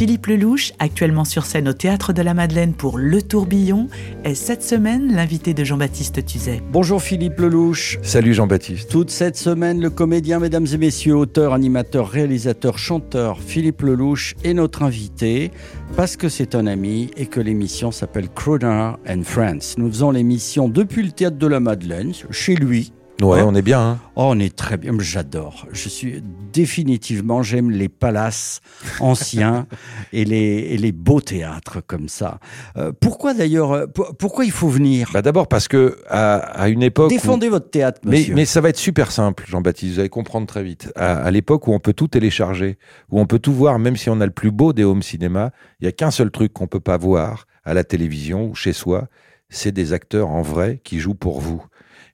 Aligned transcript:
Philippe 0.00 0.28
Lelouch, 0.28 0.72
actuellement 0.78 1.26
sur 1.26 1.44
scène 1.44 1.68
au 1.68 1.74
Théâtre 1.74 2.14
de 2.14 2.22
la 2.22 2.32
Madeleine 2.32 2.72
pour 2.72 2.96
Le 2.96 3.20
Tourbillon, 3.20 3.88
est 4.24 4.34
cette 4.34 4.62
semaine 4.62 5.14
l'invité 5.14 5.52
de 5.52 5.62
Jean-Baptiste 5.62 6.24
Tuzet. 6.24 6.62
Bonjour 6.72 7.02
Philippe 7.02 7.38
Lelouch. 7.38 7.98
Salut 8.00 8.32
Jean-Baptiste. 8.32 8.88
Toute 8.88 9.10
cette 9.10 9.36
semaine, 9.36 9.78
le 9.78 9.90
comédien, 9.90 10.38
mesdames 10.38 10.66
et 10.72 10.78
messieurs, 10.78 11.16
auteur, 11.16 11.52
animateur, 11.52 12.08
réalisateur, 12.08 12.78
chanteur 12.78 13.40
Philippe 13.40 13.82
Lelouch 13.82 14.36
est 14.42 14.54
notre 14.54 14.84
invité 14.84 15.50
parce 15.96 16.16
que 16.16 16.30
c'est 16.30 16.54
un 16.54 16.66
ami 16.66 17.10
et 17.18 17.26
que 17.26 17.40
l'émission 17.40 17.90
s'appelle 17.90 18.30
Crooner 18.30 18.92
and 19.06 19.24
Friends. 19.24 19.74
Nous 19.76 19.90
faisons 19.90 20.12
l'émission 20.12 20.70
depuis 20.70 21.02
le 21.02 21.10
théâtre 21.10 21.36
de 21.36 21.46
la 21.46 21.60
Madeleine, 21.60 22.14
chez 22.30 22.54
lui. 22.54 22.94
Ouais, 23.22 23.40
Hein 23.40 23.46
on 23.48 23.54
est 23.54 23.62
bien. 23.62 23.80
Hein 23.80 23.98
Oh, 24.16 24.26
on 24.30 24.38
est 24.38 24.54
très 24.54 24.76
bien, 24.76 24.92
j'adore. 24.98 25.66
Je 25.72 25.88
suis 25.88 26.22
définitivement, 26.52 27.42
j'aime 27.42 27.70
les 27.70 27.88
palaces 27.88 28.60
anciens 29.00 29.66
et, 30.12 30.24
les, 30.24 30.36
et 30.70 30.76
les 30.78 30.92
beaux 30.92 31.20
théâtres 31.20 31.80
comme 31.86 32.08
ça. 32.08 32.38
Euh, 32.76 32.92
pourquoi 32.98 33.34
d'ailleurs, 33.34 33.72
euh, 33.72 33.86
pour- 33.86 34.14
pourquoi 34.16 34.44
il 34.44 34.50
faut 34.50 34.68
venir? 34.68 35.10
Bah 35.12 35.22
D'abord 35.22 35.48
parce 35.48 35.68
que 35.68 35.98
à, 36.08 36.36
à 36.36 36.68
une 36.68 36.82
époque. 36.82 37.06
où- 37.10 37.14
Défendez 37.14 37.48
votre 37.48 37.70
théâtre, 37.70 38.00
Mais, 38.04 38.18
monsieur. 38.18 38.34
mais 38.34 38.44
ça 38.44 38.60
va 38.60 38.68
être 38.68 38.76
super 38.78 39.10
simple, 39.12 39.44
Jean-Baptiste. 39.48 39.94
Vous 39.94 40.00
allez 40.00 40.08
comprendre 40.08 40.46
très 40.46 40.62
vite. 40.62 40.92
À, 40.96 41.16
à 41.16 41.30
l'époque 41.30 41.66
où 41.66 41.72
on 41.72 41.80
peut 41.80 41.92
tout 41.94 42.08
télécharger, 42.08 42.78
où 43.10 43.20
on 43.20 43.26
peut 43.26 43.38
tout 43.38 43.52
voir, 43.52 43.78
même 43.78 43.96
si 43.96 44.10
on 44.10 44.20
a 44.20 44.26
le 44.26 44.32
plus 44.32 44.50
beau 44.50 44.72
des 44.72 44.84
home 44.84 45.02
cinéma, 45.02 45.50
il 45.80 45.84
y 45.84 45.88
a 45.88 45.92
qu'un 45.92 46.10
seul 46.10 46.30
truc 46.30 46.52
qu'on 46.52 46.66
peut 46.66 46.80
pas 46.80 46.96
voir 46.96 47.46
à 47.64 47.74
la 47.74 47.84
télévision 47.84 48.46
ou 48.50 48.54
chez 48.54 48.72
soi, 48.72 49.08
c'est 49.48 49.72
des 49.72 49.92
acteurs 49.92 50.28
en 50.28 50.42
vrai 50.42 50.80
qui 50.84 51.00
jouent 51.00 51.14
pour 51.14 51.40
vous. 51.40 51.62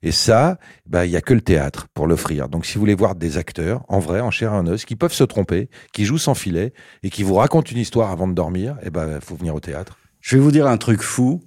Et 0.06 0.12
ça, 0.12 0.60
bah, 0.88 1.04
il 1.04 1.10
y 1.10 1.16
a 1.16 1.20
que 1.20 1.34
le 1.34 1.40
théâtre 1.40 1.88
pour 1.92 2.06
l'offrir. 2.06 2.48
Donc, 2.48 2.64
si 2.64 2.74
vous 2.74 2.80
voulez 2.80 2.94
voir 2.94 3.16
des 3.16 3.38
acteurs 3.38 3.84
en 3.88 3.98
vrai, 3.98 4.20
en 4.20 4.30
chair 4.30 4.52
et 4.52 4.56
en 4.56 4.64
os, 4.68 4.84
qui 4.84 4.94
peuvent 4.94 5.12
se 5.12 5.24
tromper, 5.24 5.68
qui 5.92 6.04
jouent 6.04 6.16
sans 6.16 6.36
filet 6.36 6.72
et 7.02 7.10
qui 7.10 7.24
vous 7.24 7.34
racontent 7.34 7.68
une 7.68 7.78
histoire 7.78 8.12
avant 8.12 8.28
de 8.28 8.32
dormir, 8.32 8.76
eh 8.84 8.90
ben, 8.90 9.20
faut 9.20 9.34
venir 9.34 9.56
au 9.56 9.58
théâtre. 9.58 9.98
Je 10.20 10.36
vais 10.36 10.42
vous 10.42 10.52
dire 10.52 10.68
un 10.68 10.76
truc 10.76 11.02
fou. 11.02 11.42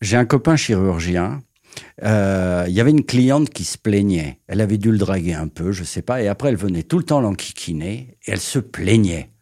J'ai 0.00 0.16
un 0.16 0.24
copain 0.24 0.54
chirurgien. 0.54 1.42
Euh, 2.04 2.66
Il 2.68 2.74
y 2.74 2.80
avait 2.80 2.92
une 2.92 3.04
cliente 3.04 3.50
qui 3.50 3.64
se 3.64 3.76
plaignait. 3.76 4.38
Elle 4.46 4.60
avait 4.60 4.78
dû 4.78 4.92
le 4.92 4.98
draguer 4.98 5.34
un 5.34 5.48
peu, 5.48 5.72
je 5.72 5.82
sais 5.82 6.02
pas. 6.02 6.22
Et 6.22 6.28
après, 6.28 6.50
elle 6.50 6.56
venait 6.56 6.84
tout 6.84 6.98
le 6.98 7.04
temps 7.04 7.20
l'enquiquiner 7.20 8.16
et 8.24 8.30
elle 8.30 8.40
se 8.40 8.60
plaignait. 8.60 9.32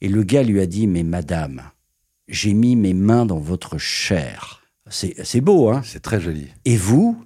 Et 0.00 0.08
le 0.08 0.22
gars 0.22 0.44
lui 0.44 0.60
a 0.60 0.66
dit 0.66 0.86
Mais 0.86 1.02
madame, 1.02 1.62
j'ai 2.28 2.54
mis 2.54 2.76
mes 2.76 2.94
mains 2.94 3.26
dans 3.26 3.40
votre 3.40 3.76
chair. 3.76 4.62
C'est 4.88 5.40
beau, 5.40 5.68
hein? 5.68 5.82
C'est 5.84 6.02
très 6.02 6.20
joli. 6.20 6.46
Et 6.64 6.76
vous, 6.76 7.20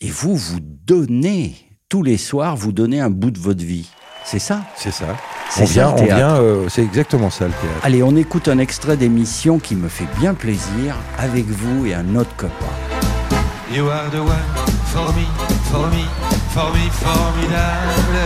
et 0.00 0.10
vous, 0.10 0.36
vous 0.36 0.60
donnez 0.60 1.56
tous 1.88 2.02
les 2.02 2.18
soirs, 2.18 2.56
vous 2.56 2.72
donnez 2.72 3.00
un 3.00 3.10
bout 3.10 3.30
de 3.30 3.38
votre 3.38 3.64
vie. 3.64 3.88
C'est 4.24 4.38
ça 4.38 4.62
C'est 4.76 4.90
ça. 4.92 5.06
C'est 5.50 5.62
On 5.62 5.66
ça, 5.66 5.72
vient, 5.72 5.86
le 5.96 6.00
on 6.02 6.04
vient, 6.04 6.34
euh, 6.36 6.68
c'est 6.68 6.82
exactement 6.82 7.30
ça 7.30 7.46
le 7.46 7.52
théâtre. 7.52 7.80
Allez, 7.82 8.02
on 8.02 8.14
écoute 8.14 8.48
un 8.48 8.58
extrait 8.58 8.96
d'émission 8.96 9.58
qui 9.58 9.74
me 9.74 9.88
fait 9.88 10.06
bien 10.20 10.34
plaisir 10.34 10.94
avec 11.18 11.46
vous 11.46 11.86
et 11.86 11.94
un 11.94 12.14
autre 12.14 12.34
copain. 12.36 12.52
You 13.74 13.88
are 13.88 14.10
the 14.10 14.20
one 14.20 14.28
for 14.92 15.12
me, 15.14 15.26
for 15.70 15.88
me, 15.88 16.04
for 16.50 16.72
me, 16.74 16.90
formidable. 16.90 18.18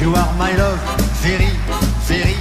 You 0.00 0.14
are 0.14 0.32
my 0.38 0.56
love, 0.56 0.78
very, 1.22 1.50
very, 2.06 2.36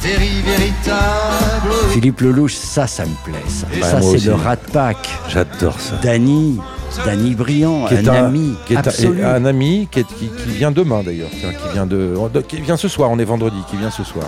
very, 0.00 0.42
véritable. 0.42 1.77
Philippe 1.90 2.20
Lelouch, 2.20 2.52
ça, 2.54 2.86
ça 2.86 3.04
me 3.04 3.14
plaît. 3.24 3.42
Ça, 3.48 3.66
Ça, 3.82 4.02
c'est 4.02 4.24
le 4.26 4.34
Rat 4.34 4.56
Pack. 4.72 4.96
J'adore 5.28 5.80
ça. 5.80 5.96
Dany, 6.02 6.58
Dany 7.04 7.34
Briand, 7.34 7.86
un, 7.86 8.06
ami 8.06 8.54
qui 8.66 8.74
est 8.74 8.76
un- 8.76 8.80
absolu. 8.80 9.18
et 9.20 9.24
un 9.24 9.44
ami 9.44 9.88
qui, 9.90 10.00
est- 10.00 10.04
qui- 10.04 10.28
qui 10.28 10.50
vient 10.50 10.70
demain 10.70 11.02
d'ailleurs, 11.02 11.30
qui 11.30 11.72
vient 11.72 11.86
de, 11.86 12.14
qui 12.46 12.60
vient 12.60 12.76
ce 12.76 12.88
soir. 12.88 13.10
On 13.10 13.18
est 13.18 13.24
vendredi, 13.24 13.56
qui 13.70 13.76
vient 13.76 13.90
ce 13.90 14.04
soir. 14.04 14.26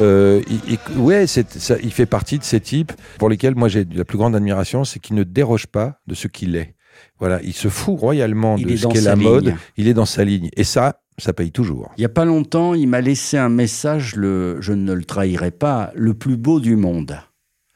Euh, 0.00 0.42
il- 0.48 0.78
il- 0.94 0.98
ouais, 0.98 1.26
ça, 1.26 1.42
il 1.82 1.92
fait 1.92 2.06
partie 2.06 2.38
de 2.38 2.44
ces 2.44 2.60
types 2.60 2.92
pour 3.18 3.28
lesquels 3.28 3.54
moi 3.54 3.68
j'ai 3.68 3.86
la 3.94 4.04
plus 4.04 4.18
grande 4.18 4.34
admiration, 4.36 4.84
c'est 4.84 4.98
qu'il 4.98 5.16
ne 5.16 5.22
déroge 5.24 5.66
pas 5.66 5.94
de 6.06 6.14
ce 6.14 6.28
qu'il 6.28 6.56
est. 6.56 6.74
Voilà, 7.18 7.40
il 7.42 7.52
se 7.54 7.68
fout 7.68 7.98
royalement 7.98 8.56
Il 8.58 8.66
de 8.66 8.76
ce 8.76 8.86
qu'est 8.88 9.00
la 9.00 9.16
mode. 9.16 9.54
Il 9.76 9.88
est 9.88 9.94
dans 9.94 10.06
sa 10.06 10.24
ligne, 10.24 10.50
et 10.56 10.64
ça, 10.64 11.00
ça 11.20 11.32
paye 11.32 11.52
toujours. 11.52 11.90
Il 11.96 12.00
n'y 12.00 12.06
a 12.06 12.10
pas 12.10 12.24
longtemps, 12.24 12.74
il 12.74 12.88
m'a 12.88 13.00
laissé 13.00 13.36
un 13.36 13.48
message, 13.48 14.14
je 14.16 14.72
ne 14.72 14.92
le 14.92 15.04
trahirai 15.04 15.50
pas, 15.50 15.90
le 15.94 16.14
plus 16.14 16.36
beau 16.36 16.60
du 16.60 16.76
monde. 16.76 17.18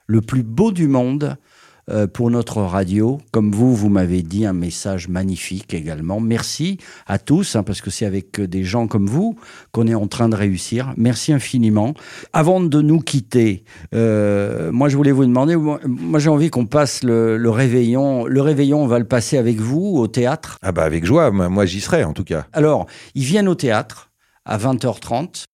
Le 0.07 0.21
plus 0.21 0.43
beau 0.43 0.73
du 0.73 0.87
monde 0.87 1.37
euh, 1.91 2.07
pour 2.07 2.31
notre 2.31 2.63
radio. 2.63 3.21
Comme 3.31 3.53
vous, 3.53 3.75
vous 3.75 3.89
m'avez 3.89 4.23
dit 4.23 4.47
un 4.47 4.53
message 4.53 5.09
magnifique 5.09 5.75
également. 5.75 6.19
Merci 6.21 6.79
à 7.07 7.19
tous, 7.19 7.57
hein, 7.57 7.63
parce 7.63 7.83
que 7.83 7.91
c'est 7.91 8.07
avec 8.07 8.41
euh, 8.41 8.47
des 8.47 8.65
gens 8.65 8.87
comme 8.87 9.07
vous 9.07 9.37
qu'on 9.73 9.87
est 9.87 9.95
en 9.95 10.07
train 10.07 10.29
de 10.29 10.37
réussir. 10.37 10.95
Merci 10.97 11.33
infiniment. 11.33 11.95
Avant 12.33 12.61
de 12.61 12.81
nous 12.81 13.01
quitter, 13.01 13.65
euh, 13.95 14.73
moi 14.73 14.89
je 14.89 14.97
voulais 14.97 15.13
vous 15.13 15.27
demander, 15.27 15.57
moi, 15.57 15.79
moi, 15.85 16.19
j'ai 16.19 16.31
envie 16.31 16.49
qu'on 16.49 16.67
passe 16.67 17.03
le, 17.03 17.37
le 17.37 17.51
réveillon. 17.51 18.25
Le 18.25 18.41
réveillon, 18.41 18.83
on 18.83 18.87
va 18.87 18.99
le 18.99 19.07
passer 19.07 19.37
avec 19.37 19.59
vous 19.59 19.97
au 19.97 20.07
théâtre. 20.07 20.59
Ah 20.63 20.73
bah 20.73 20.85
avec 20.85 21.05
joie, 21.05 21.31
moi, 21.31 21.49
moi, 21.49 21.67
j'y 21.67 21.81
serai 21.81 22.05
en 22.05 22.13
tout 22.13 22.25
cas. 22.25 22.47
Alors, 22.53 22.87
ils 23.15 23.25
viennent 23.25 23.49
au 23.49 23.55
théâtre 23.55 24.11
à 24.45 24.57
20h30. 24.59 25.45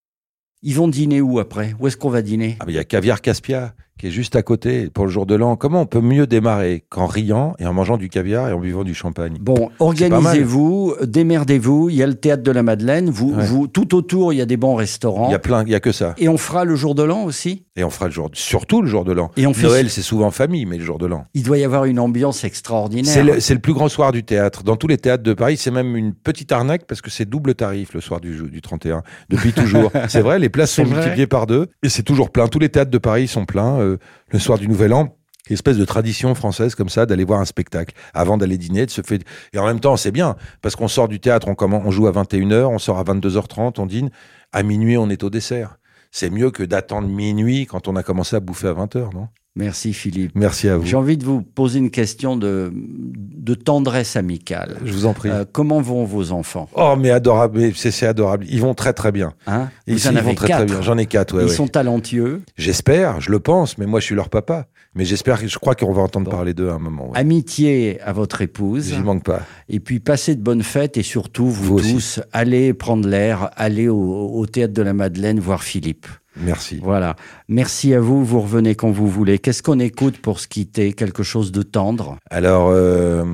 Ils 0.62 0.74
vont 0.74 0.88
dîner 0.88 1.22
où 1.22 1.38
après? 1.38 1.74
Où 1.80 1.86
est-ce 1.86 1.96
qu'on 1.96 2.10
va 2.10 2.20
dîner? 2.20 2.56
Ah, 2.60 2.64
mais 2.66 2.72
il 2.72 2.76
y 2.76 2.78
a 2.78 2.84
Caviar 2.84 3.22
Caspia 3.22 3.74
qui 4.00 4.06
est 4.06 4.10
juste 4.10 4.34
à 4.34 4.42
côté 4.42 4.88
pour 4.88 5.04
le 5.04 5.10
jour 5.10 5.26
de 5.26 5.34
l'an. 5.34 5.56
Comment 5.56 5.82
on 5.82 5.86
peut 5.86 6.00
mieux 6.00 6.26
démarrer 6.26 6.84
qu'en 6.88 7.04
riant 7.06 7.54
et 7.58 7.66
en 7.66 7.74
mangeant 7.74 7.98
du 7.98 8.08
caviar 8.08 8.48
et 8.48 8.52
en 8.54 8.58
buvant 8.58 8.82
du 8.82 8.94
champagne? 8.94 9.36
Bon, 9.40 9.68
organisez-vous, 9.78 10.94
démerdez-vous. 11.04 11.90
Il 11.90 11.96
y 11.96 12.02
a 12.02 12.06
le 12.06 12.14
théâtre 12.14 12.42
de 12.42 12.50
la 12.50 12.62
Madeleine. 12.62 13.10
Vous, 13.10 13.34
Ouais. 13.34 13.44
vous, 13.44 13.66
tout 13.68 13.94
autour, 13.94 14.32
il 14.32 14.36
y 14.36 14.40
a 14.40 14.46
des 14.46 14.56
bons 14.56 14.74
restaurants. 14.74 15.28
Il 15.28 15.32
y 15.32 15.34
a 15.34 15.38
plein, 15.38 15.62
il 15.64 15.68
y 15.70 15.74
a 15.74 15.80
que 15.80 15.92
ça. 15.92 16.14
Et 16.18 16.28
on 16.28 16.38
fera 16.38 16.64
le 16.64 16.74
jour 16.76 16.94
de 16.94 17.02
l'an 17.02 17.24
aussi? 17.24 17.64
Et 17.76 17.84
on 17.84 17.90
fera 17.90 18.06
le 18.06 18.12
jour, 18.12 18.30
surtout 18.32 18.82
le 18.82 18.88
jour 18.88 19.04
de 19.04 19.12
l'an. 19.12 19.30
Et 19.36 19.46
on 19.46 19.52
fait- 19.54 19.66
Noël, 19.66 19.90
c'est 19.90 20.02
souvent 20.02 20.26
en 20.28 20.30
famille, 20.30 20.64
mais 20.66 20.78
le 20.78 20.84
jour 20.84 20.98
de 20.98 21.06
l'an. 21.06 21.26
Il 21.34 21.42
doit 21.42 21.58
y 21.58 21.64
avoir 21.64 21.84
une 21.84 21.98
ambiance 21.98 22.44
extraordinaire. 22.44 23.12
C'est 23.12 23.22
le, 23.22 23.34
le 23.34 23.60
plus 23.60 23.72
grand 23.74 23.88
soir 23.88 24.12
du 24.12 24.24
théâtre. 24.24 24.62
Dans 24.64 24.76
tous 24.76 24.86
les 24.86 24.98
théâtres 24.98 25.22
de 25.22 25.32
Paris, 25.34 25.56
c'est 25.56 25.70
même 25.70 25.96
une 25.96 26.12
petite 26.14 26.52
arnaque 26.52 26.86
parce 26.86 27.00
que 27.02 27.10
c'est 27.10 27.24
double 27.28 27.54
tarif 27.54 27.94
le 27.94 28.00
soir 28.00 28.20
du, 28.20 28.48
du 28.50 28.60
31, 28.62 29.02
depuis 29.28 29.52
toujours. 29.52 29.92
c'est 30.08 30.20
vrai, 30.22 30.38
les 30.38 30.48
places 30.48 30.72
sont 30.72 30.84
vrai. 30.84 30.96
multipliées 30.96 31.26
par 31.26 31.46
deux 31.46 31.68
et 31.82 31.88
c'est 31.88 32.02
toujours 32.02 32.30
plein. 32.30 32.48
Tous 32.48 32.58
les 32.58 32.68
théâtres 32.70 32.90
de 32.90 32.98
Paris 32.98 33.28
sont 33.28 33.44
pleins 33.44 33.78
euh, 33.80 33.89
le 34.28 34.38
soir 34.38 34.58
du 34.58 34.68
Nouvel 34.68 34.92
An. 34.92 35.16
Espèce 35.48 35.78
de 35.78 35.84
tradition 35.84 36.34
française 36.34 36.74
comme 36.74 36.88
ça 36.88 37.06
d'aller 37.06 37.24
voir 37.24 37.40
un 37.40 37.44
spectacle 37.44 37.94
avant 38.14 38.36
d'aller 38.36 38.58
dîner, 38.58 38.86
de 38.86 38.90
se 38.90 39.02
faire... 39.02 39.18
et 39.52 39.58
en 39.58 39.66
même 39.66 39.80
temps 39.80 39.96
c'est 39.96 40.12
bien 40.12 40.36
parce 40.62 40.76
qu'on 40.76 40.86
sort 40.86 41.08
du 41.08 41.18
théâtre, 41.18 41.48
on, 41.48 41.54
commence, 41.54 41.82
on 41.84 41.90
joue 41.90 42.06
à 42.06 42.12
21h, 42.12 42.66
on 42.66 42.78
sort 42.78 42.98
à 42.98 43.04
22h30, 43.04 43.80
on 43.80 43.86
dîne, 43.86 44.10
à 44.52 44.62
minuit 44.62 44.96
on 44.96 45.08
est 45.10 45.24
au 45.24 45.30
dessert. 45.30 45.78
C'est 46.12 46.30
mieux 46.30 46.50
que 46.50 46.62
d'attendre 46.62 47.08
minuit 47.08 47.66
quand 47.66 47.88
on 47.88 47.96
a 47.96 48.02
commencé 48.02 48.36
à 48.36 48.40
bouffer 48.40 48.68
à 48.68 48.74
20h, 48.74 49.14
non? 49.14 49.28
Merci 49.56 49.92
Philippe. 49.92 50.30
Merci 50.36 50.68
à 50.68 50.76
vous. 50.76 50.86
J'ai 50.86 50.96
envie 50.96 51.16
de 51.16 51.24
vous 51.24 51.42
poser 51.42 51.80
une 51.80 51.90
question 51.90 52.36
de, 52.36 52.72
de 52.72 53.54
tendresse 53.54 54.14
amicale. 54.14 54.76
Je 54.84 54.92
vous 54.92 55.06
en 55.06 55.12
prie. 55.12 55.28
Euh, 55.28 55.44
comment 55.50 55.80
vont 55.80 56.04
vos 56.04 56.30
enfants? 56.30 56.68
Oh, 56.74 56.94
mais 56.96 57.10
adorable, 57.10 57.74
c'est 57.74 57.90
c'est 57.90 58.06
adorable. 58.06 58.46
Ils 58.48 58.60
vont 58.60 58.74
très 58.74 58.92
très 58.92 59.10
bien. 59.10 59.32
hein? 59.48 59.62
En 59.62 59.68
ils 59.88 60.06
avez 60.08 60.20
vont 60.20 60.34
très 60.34 60.46
quatre. 60.46 60.56
très 60.58 60.66
bien. 60.66 60.82
J'en 60.82 60.96
ai 60.98 61.06
quatre, 61.06 61.36
ouais, 61.36 61.42
Ils 61.44 61.48
ouais. 61.48 61.54
sont 61.54 61.66
talentueux. 61.66 62.42
J'espère, 62.56 63.20
je 63.20 63.30
le 63.32 63.40
pense, 63.40 63.76
mais 63.76 63.86
moi 63.86 63.98
je 63.98 64.04
suis 64.06 64.14
leur 64.14 64.28
papa. 64.28 64.68
Mais 64.94 65.04
j'espère, 65.04 65.36
je 65.44 65.58
crois 65.58 65.74
qu'on 65.76 65.92
va 65.92 66.02
entendre 66.02 66.26
Bon. 66.26 66.32
parler 66.36 66.54
d'eux 66.54 66.68
à 66.68 66.74
un 66.74 66.78
moment. 66.80 67.10
ouais. 67.10 67.18
Amitié 67.18 68.00
à 68.02 68.12
votre 68.12 68.42
épouse. 68.42 68.88
J'y 68.92 69.00
manque 69.02 69.24
pas. 69.24 69.42
Et 69.68 69.78
puis 69.80 70.00
passez 70.00 70.34
de 70.36 70.42
bonnes 70.42 70.62
fêtes 70.64 70.96
et 70.96 71.02
surtout, 71.04 71.46
vous, 71.46 71.64
Vous 71.64 71.78
aussi. 71.78 71.94
tous, 71.94 72.20
allez 72.32 72.72
prendre 72.74 73.08
l'air, 73.08 73.50
allez 73.56 73.88
au, 73.88 73.98
au 74.30 74.46
théâtre 74.46 74.74
de 74.74 74.82
la 74.82 74.92
Madeleine 74.92 75.38
voir 75.40 75.62
Philippe. 75.62 76.06
Merci. 76.36 76.80
Voilà. 76.82 77.16
Merci 77.48 77.92
à 77.94 78.00
vous, 78.00 78.24
vous 78.24 78.40
revenez 78.40 78.74
quand 78.74 78.90
vous 78.90 79.08
voulez. 79.08 79.38
Qu'est-ce 79.38 79.62
qu'on 79.62 79.78
écoute 79.80 80.18
pour 80.18 80.38
se 80.40 80.46
quitter? 80.48 80.92
Quelque 80.92 81.22
chose 81.22 81.50
de 81.52 81.62
tendre? 81.62 82.16
Alors, 82.30 82.68
euh, 82.70 83.24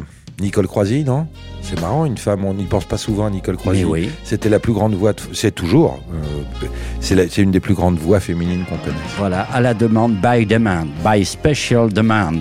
Nicole 0.41 0.67
Croisy, 0.67 1.05
non? 1.05 1.27
C'est 1.63 1.81
marrant, 1.81 2.05
une 2.07 2.17
femme, 2.17 2.45
on 2.45 2.55
n'y 2.55 2.65
pense 2.65 2.85
pas 2.85 2.97
souvent 2.97 3.27
à 3.27 3.31
Nicole 3.31 3.57
Croisy. 3.57 3.85
Oui. 3.85 4.09
C'était 4.25 4.49
la 4.49 4.59
plus 4.61 4.73
grande 4.73 4.95
voix, 4.95 5.13
de- 5.13 5.21
c'est 5.33 5.55
toujours, 5.55 5.99
euh, 6.13 6.67
c'est 7.01 7.43
une 7.43 7.51
des 7.51 7.61
plus 7.61 7.75
grandes 7.75 7.99
voix 7.99 8.21
féminines 8.21 8.65
qu'on 8.69 8.77
connaisse. 8.79 9.01
Voilà, 9.19 9.43
à 9.53 9.61
la 9.61 9.75
demande, 9.75 10.15
by 10.21 10.47
demand, 10.47 10.87
by 11.05 11.25
special 11.25 11.93
demand, 11.93 12.41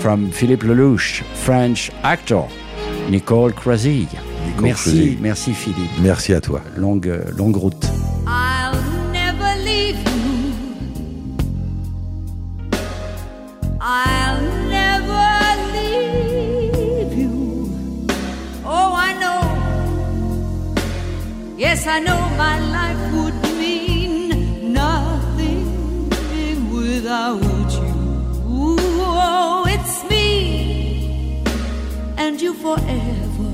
from 0.00 0.30
Philippe 0.32 0.62
Lelouch, 0.64 1.22
French 1.34 1.90
actor, 2.02 2.48
Nicole 3.10 3.52
Croisille. 3.52 4.08
Nicole 4.46 4.64
Merci, 4.64 4.82
Croisille. 4.90 5.18
merci 5.20 5.52
Philippe. 5.52 5.90
Merci 6.00 6.32
à 6.32 6.40
toi. 6.40 6.60
Longue, 6.76 7.08
euh, 7.08 7.24
longue 7.36 7.56
route. 7.56 7.86
leave 9.76 10.00
you. 10.08 10.24
I'll 13.80 14.42
never 14.76 15.28
leave 15.76 17.12
you. 17.22 17.34
Oh, 18.76 18.90
I 19.08 19.10
know. 19.22 19.42
Yes, 21.64 21.80
I 21.86 21.98
know 22.06 22.20
my 22.44 22.56
life 22.78 23.02
would 23.16 23.38
mean 23.62 24.72
nothing 24.82 25.66
without 26.76 27.70
you. 27.80 27.96
Oh, 29.28 29.66
it's 29.74 29.96
me 30.10 30.28
and 32.22 32.34
you 32.44 32.52
forever. 32.64 33.50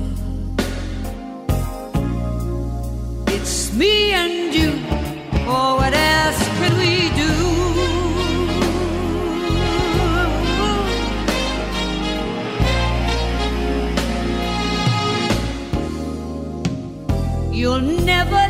It's 3.35 3.55
me 3.79 3.93
and 4.21 4.53
you 4.59 4.71
for 5.45 5.67
whatever. 5.79 6.02
You'll 17.63 17.79
never 17.79 18.42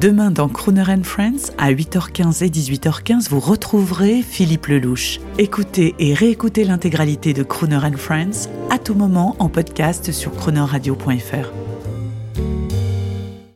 Demain 0.00 0.30
dans 0.30 0.48
Crooner 0.48 0.84
and 0.88 1.02
Friends, 1.02 1.50
à 1.58 1.72
8h15 1.72 2.44
et 2.44 2.48
18h15, 2.50 3.30
vous 3.30 3.40
retrouverez 3.40 4.22
Philippe 4.22 4.66
Lelouch. 4.66 5.18
Écoutez 5.38 5.96
et 5.98 6.14
réécoutez 6.14 6.62
l'intégralité 6.62 7.32
de 7.32 7.42
Crooner 7.42 7.80
and 7.82 7.96
Friends 7.96 8.48
à 8.70 8.78
tout 8.78 8.94
moment 8.94 9.34
en 9.40 9.48
podcast 9.48 10.12
sur 10.12 10.30
croonerradio.fr. 10.36 11.67